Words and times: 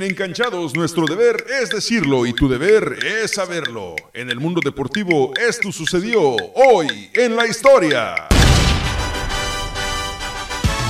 En 0.00 0.06
Enganchados, 0.06 0.74
nuestro 0.74 1.04
deber 1.04 1.44
es 1.60 1.68
decirlo 1.68 2.24
y 2.24 2.32
tu 2.32 2.48
deber 2.48 3.04
es 3.04 3.32
saberlo. 3.32 3.96
En 4.14 4.30
el 4.30 4.40
mundo 4.40 4.62
deportivo, 4.64 5.34
esto 5.36 5.70
sucedió 5.70 6.36
hoy 6.54 7.10
en 7.12 7.36
la 7.36 7.46
historia. 7.46 8.29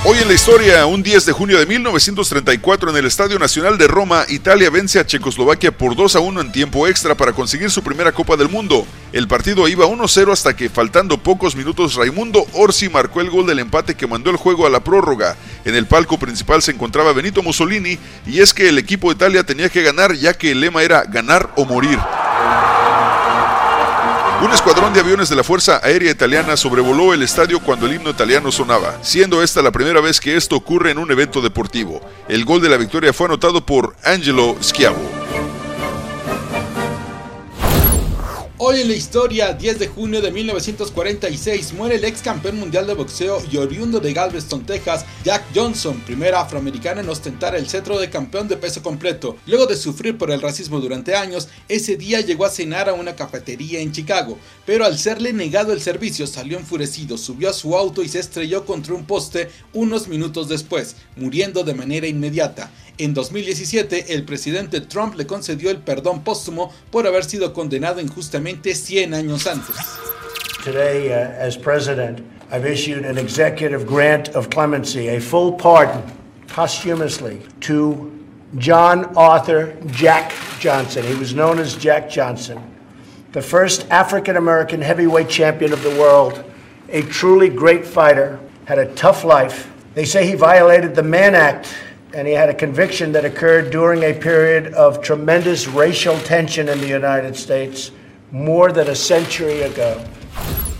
Hoy 0.03 0.17
en 0.17 0.27
la 0.27 0.33
historia, 0.33 0.87
un 0.87 1.03
10 1.03 1.27
de 1.27 1.31
junio 1.31 1.59
de 1.59 1.67
1934 1.67 2.89
en 2.89 2.97
el 2.97 3.05
Estadio 3.05 3.37
Nacional 3.37 3.77
de 3.77 3.87
Roma, 3.87 4.25
Italia 4.29 4.71
vence 4.71 4.99
a 4.99 5.05
Checoslovaquia 5.05 5.71
por 5.71 5.95
2 5.95 6.15
a 6.15 6.19
1 6.19 6.41
en 6.41 6.51
tiempo 6.51 6.87
extra 6.87 7.13
para 7.13 7.33
conseguir 7.33 7.69
su 7.69 7.83
primera 7.83 8.11
Copa 8.11 8.35
del 8.35 8.49
Mundo. 8.49 8.87
El 9.13 9.27
partido 9.27 9.67
iba 9.67 9.85
1-0 9.85 10.31
hasta 10.31 10.55
que, 10.55 10.69
faltando 10.69 11.19
pocos 11.19 11.55
minutos, 11.55 11.93
Raimundo 11.93 12.47
Orsi 12.53 12.89
marcó 12.89 13.21
el 13.21 13.29
gol 13.29 13.45
del 13.45 13.59
empate 13.59 13.93
que 13.93 14.07
mandó 14.07 14.31
el 14.31 14.37
juego 14.37 14.65
a 14.65 14.71
la 14.71 14.83
prórroga. 14.83 15.37
En 15.65 15.75
el 15.75 15.85
palco 15.85 16.17
principal 16.17 16.63
se 16.63 16.71
encontraba 16.71 17.13
Benito 17.13 17.43
Mussolini 17.43 17.99
y 18.25 18.39
es 18.39 18.55
que 18.55 18.69
el 18.69 18.79
equipo 18.79 19.09
de 19.09 19.17
Italia 19.17 19.43
tenía 19.43 19.69
que 19.69 19.83
ganar 19.83 20.15
ya 20.15 20.33
que 20.33 20.49
el 20.49 20.61
lema 20.61 20.81
era 20.81 21.03
ganar 21.03 21.51
o 21.55 21.65
morir. 21.65 21.99
Un 24.41 24.51
escuadrón 24.51 24.91
de 24.91 24.99
aviones 24.99 25.29
de 25.29 25.35
la 25.35 25.43
Fuerza 25.43 25.79
Aérea 25.83 26.09
Italiana 26.09 26.57
sobrevoló 26.57 27.13
el 27.13 27.21
estadio 27.21 27.59
cuando 27.59 27.85
el 27.85 27.93
himno 27.93 28.09
italiano 28.09 28.51
sonaba, 28.51 28.97
siendo 29.03 29.43
esta 29.43 29.61
la 29.61 29.71
primera 29.71 30.01
vez 30.01 30.19
que 30.19 30.35
esto 30.35 30.55
ocurre 30.55 30.89
en 30.89 30.97
un 30.97 31.11
evento 31.11 31.41
deportivo. 31.41 32.01
El 32.27 32.43
gol 32.43 32.59
de 32.59 32.69
la 32.69 32.77
victoria 32.77 33.13
fue 33.13 33.27
anotado 33.27 33.63
por 33.63 33.95
Angelo 34.03 34.57
Schiavo. 34.59 35.20
Hoy 38.63 38.81
en 38.81 38.89
la 38.89 38.93
historia, 38.93 39.53
10 39.53 39.79
de 39.79 39.87
junio 39.87 40.21
de 40.21 40.29
1946, 40.29 41.73
muere 41.73 41.95
el 41.95 42.03
ex 42.03 42.21
campeón 42.21 42.59
mundial 42.59 42.85
de 42.85 42.93
boxeo 42.93 43.41
y 43.51 43.57
oriundo 43.57 43.99
de 43.99 44.13
Galveston, 44.13 44.67
Texas, 44.67 45.03
Jack 45.23 45.45
Johnson, 45.55 45.99
primer 46.01 46.35
afroamericano 46.35 47.01
en 47.01 47.09
ostentar 47.09 47.55
el 47.55 47.67
cetro 47.67 47.97
de 47.97 48.11
campeón 48.11 48.47
de 48.47 48.57
peso 48.57 48.83
completo. 48.83 49.35
Luego 49.47 49.65
de 49.65 49.75
sufrir 49.75 50.15
por 50.15 50.29
el 50.29 50.43
racismo 50.43 50.79
durante 50.79 51.15
años, 51.15 51.47
ese 51.67 51.97
día 51.97 52.21
llegó 52.21 52.45
a 52.45 52.51
cenar 52.51 52.87
a 52.87 52.93
una 52.93 53.15
cafetería 53.15 53.79
en 53.79 53.93
Chicago, 53.93 54.37
pero 54.63 54.85
al 54.85 54.99
serle 54.99 55.33
negado 55.33 55.73
el 55.73 55.81
servicio 55.81 56.27
salió 56.27 56.59
enfurecido, 56.59 57.17
subió 57.17 57.49
a 57.49 57.53
su 57.53 57.75
auto 57.75 58.03
y 58.03 58.09
se 58.09 58.19
estrelló 58.19 58.67
contra 58.67 58.93
un 58.93 59.05
poste 59.05 59.49
unos 59.73 60.07
minutos 60.07 60.49
después, 60.49 60.97
muriendo 61.15 61.63
de 61.63 61.73
manera 61.73 62.05
inmediata. 62.05 62.69
En 62.97 63.13
2017, 63.13 64.13
el 64.13 64.23
presidente 64.23 64.81
Trump 64.81 65.15
le 65.15 65.25
concedió 65.25 65.71
el 65.71 65.77
perdón 65.77 66.23
póstumo 66.23 66.73
por 66.91 67.07
haber 67.07 67.23
sido 67.23 67.53
condenado 67.53 67.99
injustamente 67.99 68.75
100 68.75 69.13
años 69.13 69.47
antes. 69.47 69.75
Today, 70.63 71.09
uh, 71.09 71.47
as 71.47 71.57
president, 71.57 72.21
I've 72.51 72.65
issued 72.65 73.05
an 73.05 73.17
executive 73.17 73.87
grant 73.87 74.29
of 74.35 74.49
clemency, 74.49 75.07
a 75.07 75.19
full 75.19 75.53
pardon, 75.53 76.03
posthumously, 76.47 77.41
to 77.61 78.11
John 78.57 79.05
Arthur 79.15 79.75
Jack 79.87 80.33
Johnson. 80.59 81.03
He 81.03 81.15
was 81.15 81.33
known 81.33 81.57
as 81.57 81.75
Jack 81.75 82.09
Johnson, 82.09 82.61
the 83.31 83.41
first 83.41 83.89
African 83.89 84.35
American 84.35 84.81
heavyweight 84.81 85.29
champion 85.29 85.73
of 85.73 85.81
the 85.81 85.91
world, 85.91 86.43
a 86.89 87.01
truly 87.03 87.49
great 87.49 87.85
fighter, 87.85 88.39
had 88.65 88.77
a 88.77 88.93
tough 88.93 89.23
life. 89.23 89.71
They 89.95 90.05
say 90.05 90.27
he 90.27 90.35
violated 90.35 90.93
the 90.93 91.03
Mann 91.03 91.33
Act 91.33 91.73
and 92.13 92.27
he 92.27 92.33
had 92.33 92.49
a 92.49 92.53
conviction 92.53 93.11
that 93.13 93.25
occurred 93.25 93.71
during 93.71 94.03
a 94.03 94.13
period 94.13 94.73
of 94.73 95.01
tremendous 95.01 95.67
racial 95.67 96.17
tension 96.19 96.69
in 96.69 96.79
the 96.79 96.87
United 96.87 97.35
States 97.35 97.91
more 98.31 98.71
than 98.71 98.89
a 98.89 98.95
century 98.95 99.61
ago. 99.61 100.03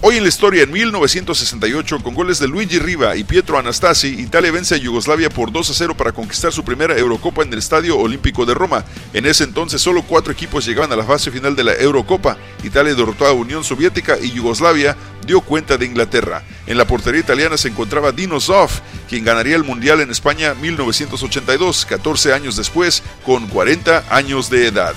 Hoy 0.04 0.18
en 0.18 0.24
la 0.24 0.30
historia, 0.30 0.64
en 0.64 0.72
1968, 0.72 2.00
con 2.02 2.16
goles 2.16 2.40
de 2.40 2.48
Luigi 2.48 2.80
Riva 2.80 3.16
y 3.16 3.24
Pietro 3.24 3.60
Anastasi, 3.60 4.08
Italia 4.08 4.52
vence 4.52 4.74
a 4.74 4.80
Yugoslavia 4.80 5.30
por 5.30 5.52
2 5.52 5.70
a 5.70 5.74
0 5.76 5.96
para 5.96 6.12
conquistar 6.12 6.52
su 6.52 6.64
primera 6.64 6.98
Eurocopa 6.98 7.44
en 7.44 7.54
el 7.54 7.60
Estadio 7.60 8.00
Olímpico 8.00 8.44
de 8.48 8.56
Roma. 8.56 8.84
En 9.14 9.28
ese 9.28 9.44
entonces, 9.44 9.80
solo 9.80 10.02
cuatro 10.02 10.34
equipos 10.34 10.66
llegaban 10.66 10.92
a 10.92 10.96
la 10.96 11.04
fase 11.04 11.30
final 11.30 11.56
de 11.56 11.66
la 11.66 11.76
Eurocopa. 11.76 12.36
Italia 12.64 12.96
derrotó 12.96 13.28
a 13.28 13.34
Unión 13.34 13.64
Soviética 13.64 14.18
y 14.20 14.32
Yugoslavia 14.32 14.98
dio 15.28 15.42
cuenta 15.42 15.78
de 15.78 15.86
Inglaterra. 15.86 16.42
En 16.66 16.80
la 16.80 16.88
portería 16.88 17.22
italiana 17.22 17.56
se 17.56 17.68
encontraba 17.68 18.12
Dino 18.12 18.40
Zoff, 18.42 18.80
quien 19.08 19.24
ganaría 19.24 19.56
el 19.56 19.64
Mundial 19.64 20.02
en 20.02 20.10
España 20.10 20.56
1982, 20.56 21.86
14 21.86 22.34
años 22.34 22.58
después, 22.58 23.04
con 23.24 23.46
40 23.46 24.06
años 24.10 24.50
de 24.50 24.66
edad. 24.66 24.96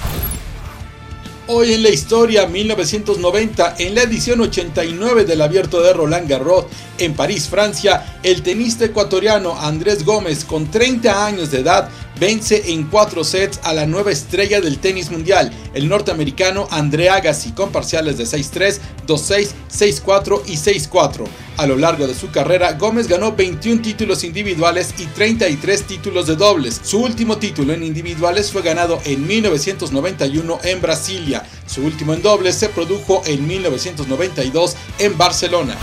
Hoy 1.47 1.75
en 1.75 1.83
la 1.83 1.91
historia, 1.91 2.47
1990, 2.47 3.75
en 3.79 3.95
la 3.95 4.05
edición 4.05 4.41
89 4.41 5.27
del 5.27 5.43
Abierto 5.43 5.83
de 5.83 5.93
Roland 5.93 6.27
Garros 6.27 6.65
en 6.97 7.13
París, 7.13 7.51
Francia, 7.51 8.19
el 8.23 8.43
tenista 8.43 8.87
ecuatoriano 8.87 9.55
Andrés 9.61 10.07
Gómez, 10.07 10.47
con 10.47 10.71
30 10.71 11.27
años 11.27 11.51
de 11.51 11.61
edad, 11.61 11.91
vence 12.19 12.73
en 12.73 12.85
cuatro 12.85 13.25
sets 13.25 13.61
a 13.63 13.75
la 13.75 13.85
nueva 13.85 14.11
estrella 14.11 14.63
del 14.63 14.79
tenis 14.79 15.11
mundial, 15.11 15.53
el 15.75 15.87
norteamericano 15.87 16.67
André 16.71 17.11
Agassi, 17.11 17.53
con 17.53 17.71
parciales 17.71 18.17
de 18.17 18.25
6-3, 18.25 18.79
2-6, 19.07 19.49
6-4 19.71 20.43
y 20.47 20.55
6-4. 20.55 21.27
A 21.57 21.67
lo 21.67 21.77
largo 21.77 22.09
de 22.09 22.15
su 22.15 22.33
carrera, 22.33 22.73
Gómez 22.73 23.07
ganó 23.07 23.33
21 23.33 23.81
títulos 23.81 24.25
individuales 24.25 24.93
y 24.99 25.07
33 25.07 25.85
títulos 25.85 26.27
de 26.27 26.35
dobles. 26.35 26.81
Su 26.83 27.01
último 27.01 27.39
título 27.39 27.73
en 27.73 27.85
individuales 27.85 28.51
fue 28.51 28.63
ganado 28.63 29.01
en 29.05 29.25
1991 29.25 30.59
en 30.65 30.81
Brasilia. 30.81 31.47
Su 31.67 31.85
último 31.85 32.13
en 32.13 32.23
dobles 32.23 32.57
se 32.57 32.71
produjo 32.71 33.23
en 33.25 33.47
1992 33.47 34.75
en 34.99 35.17
Barcelona. 35.17 35.77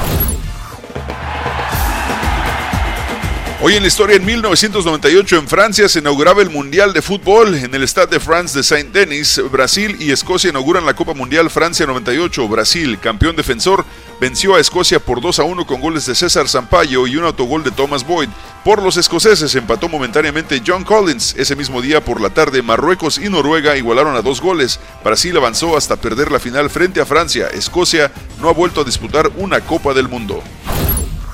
Hoy 3.63 3.75
en 3.75 3.83
la 3.83 3.89
historia, 3.89 4.15
en 4.15 4.25
1998 4.25 5.37
en 5.37 5.47
Francia 5.47 5.87
se 5.87 5.99
inauguraba 5.99 6.41
el 6.41 6.49
Mundial 6.49 6.93
de 6.93 7.03
Fútbol 7.03 7.53
en 7.53 7.75
el 7.75 7.87
Stade 7.87 8.07
de 8.07 8.19
France 8.19 8.57
de 8.57 8.63
Saint-Denis. 8.63 9.39
Brasil 9.51 9.97
y 9.99 10.11
Escocia 10.11 10.49
inauguran 10.49 10.83
la 10.83 10.95
Copa 10.95 11.13
Mundial 11.13 11.51
Francia 11.51 11.85
98. 11.85 12.47
Brasil, 12.47 12.97
campeón 12.99 13.35
defensor, 13.35 13.85
venció 14.21 14.53
a 14.53 14.59
Escocia 14.59 14.99
por 14.99 15.19
2 15.19 15.39
a 15.39 15.43
1 15.45 15.65
con 15.65 15.81
goles 15.81 16.05
de 16.05 16.13
César 16.13 16.47
Sampaio 16.47 17.07
y 17.07 17.17
un 17.17 17.25
autogol 17.25 17.63
de 17.63 17.71
Thomas 17.71 18.05
Boyd. 18.05 18.29
Por 18.63 18.83
los 18.83 18.95
escoceses 18.95 19.55
empató 19.55 19.89
momentáneamente 19.89 20.61
John 20.65 20.83
Collins. 20.83 21.33
Ese 21.39 21.55
mismo 21.55 21.81
día 21.81 22.05
por 22.05 22.21
la 22.21 22.29
tarde 22.29 22.61
Marruecos 22.61 23.17
y 23.17 23.29
Noruega 23.29 23.75
igualaron 23.75 24.15
a 24.15 24.21
dos 24.21 24.39
goles. 24.39 24.79
Brasil 25.03 25.35
avanzó 25.35 25.75
hasta 25.75 25.95
perder 25.95 26.31
la 26.31 26.39
final 26.39 26.69
frente 26.69 27.01
a 27.01 27.05
Francia. 27.07 27.47
Escocia 27.47 28.11
no 28.39 28.47
ha 28.47 28.53
vuelto 28.53 28.81
a 28.81 28.83
disputar 28.83 29.31
una 29.37 29.59
Copa 29.61 29.95
del 29.95 30.07
Mundo. 30.07 30.43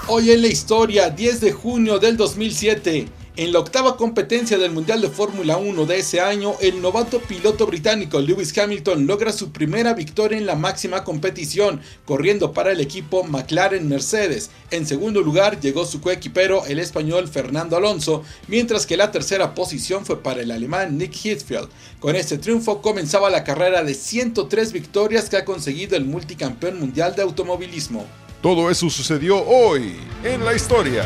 Hoy 0.07 0.31
en 0.31 0.41
la 0.41 0.47
historia, 0.47 1.09
10 1.09 1.41
de 1.41 1.51
junio 1.51 1.99
del 1.99 2.15
2007, 2.15 3.09
en 3.37 3.53
la 3.53 3.59
octava 3.59 3.97
competencia 3.97 4.57
del 4.57 4.71
Mundial 4.71 4.99
de 4.99 5.09
Fórmula 5.09 5.57
1 5.57 5.85
de 5.85 5.99
ese 5.99 6.19
año, 6.19 6.55
el 6.59 6.81
novato 6.81 7.19
piloto 7.19 7.67
británico 7.67 8.19
Lewis 8.19 8.57
Hamilton 8.57 9.05
logra 9.05 9.31
su 9.31 9.51
primera 9.51 9.93
victoria 9.93 10.39
en 10.39 10.47
la 10.47 10.55
máxima 10.55 11.03
competición, 11.03 11.79
corriendo 12.05 12.51
para 12.51 12.71
el 12.71 12.81
equipo 12.81 13.23
McLaren 13.23 13.87
Mercedes. 13.87 14.49
En 14.71 14.87
segundo 14.87 15.21
lugar 15.21 15.59
llegó 15.59 15.85
su 15.85 16.01
coequipero, 16.01 16.65
el 16.65 16.79
español 16.79 17.27
Fernando 17.27 17.77
Alonso, 17.77 18.23
mientras 18.47 18.87
que 18.87 18.97
la 18.97 19.11
tercera 19.11 19.53
posición 19.53 20.03
fue 20.03 20.23
para 20.23 20.41
el 20.41 20.49
alemán 20.49 20.97
Nick 20.97 21.13
Heathfield. 21.23 21.69
Con 22.00 22.15
este 22.15 22.39
triunfo 22.39 22.81
comenzaba 22.81 23.29
la 23.29 23.44
carrera 23.44 23.83
de 23.83 23.94
103 23.94 24.73
victorias 24.73 25.29
que 25.29 25.38
ha 25.38 25.45
conseguido 25.45 25.95
el 25.95 26.06
multicampeón 26.06 26.79
mundial 26.79 27.15
de 27.15 27.21
automovilismo. 27.21 28.03
Todo 28.41 28.71
eso 28.71 28.89
sucedió 28.89 29.44
hoy 29.45 29.95
en 30.23 30.44
la 30.44 30.56
historia. 30.56 31.06